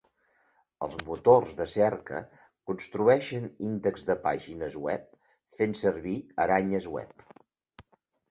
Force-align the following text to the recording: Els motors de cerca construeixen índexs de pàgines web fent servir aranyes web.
Els 0.85 0.93
motors 1.09 1.49
de 1.59 1.65
cerca 1.73 2.21
construeixen 2.71 3.45
índexs 3.67 4.07
de 4.09 4.15
pàgines 4.23 4.79
web 4.87 5.05
fent 5.61 5.75
servir 5.83 6.17
aranyes 6.47 6.89
web. 6.97 7.29